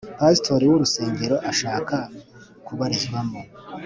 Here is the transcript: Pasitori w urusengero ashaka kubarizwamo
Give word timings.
Pasitori 0.19 0.65
w 0.69 0.73
urusengero 0.77 1.35
ashaka 1.51 1.95
kubarizwamo 2.65 3.39